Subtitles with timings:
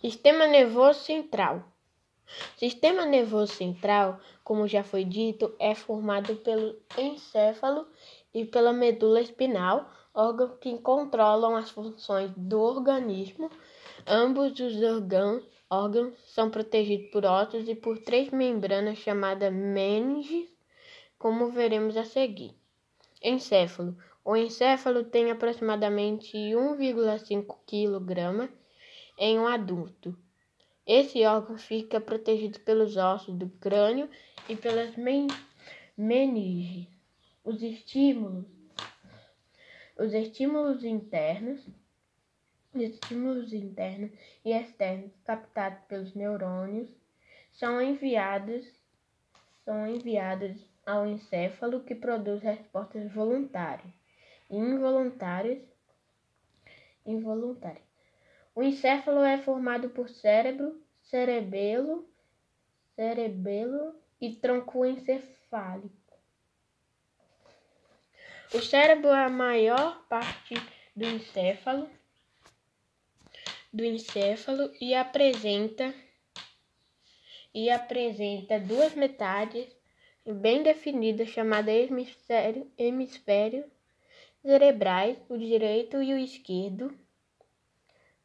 [0.00, 1.64] Sistema nervoso central.
[2.56, 7.84] Sistema nervoso central, como já foi dito, é formado pelo encéfalo
[8.32, 13.50] e pela medula espinal, órgãos que controlam as funções do organismo.
[14.06, 20.48] Ambos os órgãos, órgãos são protegidos por ossos e por três membranas chamadas meninges,
[21.18, 22.54] como veremos a seguir.
[23.20, 23.98] Encéfalo.
[24.24, 28.48] O encéfalo tem aproximadamente 1,5 kg
[29.18, 30.16] em um adulto.
[30.86, 34.08] Esse órgão fica protegido pelos ossos do crânio
[34.48, 34.94] e pelas
[35.96, 36.86] meninges.
[37.44, 38.46] Os estímulos,
[39.98, 41.66] os estímulos internos,
[42.72, 44.10] os estímulos internos
[44.44, 46.88] e externos captados pelos neurônios
[47.52, 48.64] são enviados,
[49.64, 53.92] são enviados ao encéfalo que produz respostas voluntárias
[54.48, 55.62] e involuntárias,
[57.04, 57.88] involuntárias
[58.58, 62.04] o encéfalo é formado por cérebro, cerebelo,
[62.96, 66.18] cerebelo e tronco encefálico.
[68.52, 70.54] O cérebro é a maior parte
[70.96, 71.88] do encéfalo,
[73.72, 75.94] do encéfalo e apresenta
[77.54, 79.68] e apresenta duas metades
[80.26, 83.70] bem definidas chamadas hemisfério, hemisfério
[84.42, 86.92] cerebrais, o direito e o esquerdo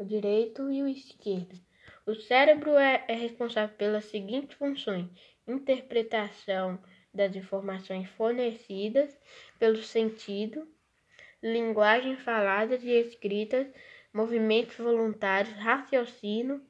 [0.00, 1.60] o direito e o esquerdo.
[2.06, 5.06] O cérebro é, é responsável pelas seguintes funções:
[5.46, 9.14] interpretação das informações fornecidas
[9.58, 10.66] pelo sentido,
[11.42, 13.70] linguagem falada e escrita,
[14.10, 16.62] movimentos voluntários, raciocínio,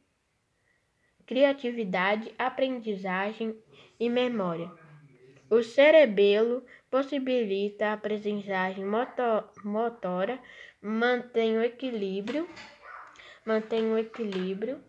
[1.25, 3.57] criatividade, aprendizagem
[4.01, 4.69] e memória.
[5.49, 8.85] O cerebelo possibilita a aprendizagem
[9.65, 10.41] motora,
[10.83, 12.49] mantém o equilíbrio
[13.45, 14.83] mantém o equilíbrio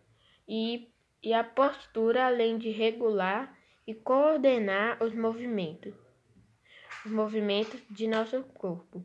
[0.48, 0.92] e,
[1.24, 5.94] e a postura, além de regular e coordenar os movimentos,
[7.06, 9.04] os movimentos de nosso corpo.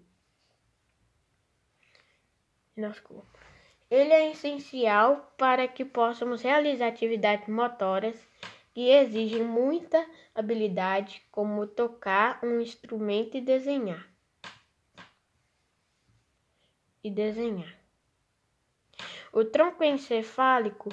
[2.76, 3.38] Nosso corpo.
[3.90, 8.16] Ele é essencial para que possamos realizar atividades motoras
[8.74, 10.04] que exigem muita
[10.34, 14.06] habilidade, como tocar um instrumento e desenhar.
[17.02, 17.85] E desenhar.
[19.38, 20.88] O tronco encefálico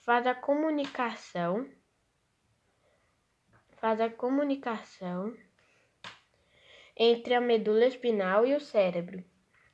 [0.00, 1.66] faz a comunicação
[3.78, 5.34] faz a comunicação
[6.94, 9.24] entre a medula espinal e o cérebro.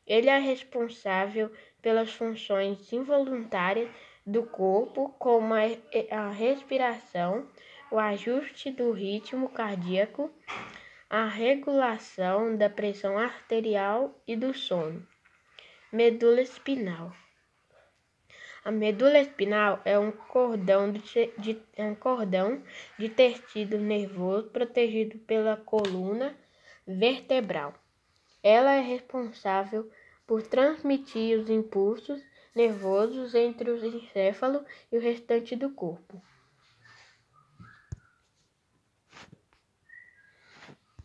[0.07, 1.51] Ele é responsável
[1.83, 3.91] pelas funções involuntárias
[4.25, 7.51] do corpo, como a respiração,
[7.91, 10.31] o ajuste do ritmo cardíaco,
[11.11, 15.05] a regulação da pressão arterial e do sono.
[15.93, 17.13] Medula espinal.
[18.65, 21.01] A medula espinal é um cordão de,
[21.37, 22.63] de, é um cordão
[22.97, 26.37] de tecido nervoso protegido pela coluna
[26.87, 27.75] vertebral.
[28.41, 29.91] Ela é responsável
[30.27, 32.23] por transmitir os impulsos
[32.55, 36.23] nervosos entre o encéfalo e o restante do corpo.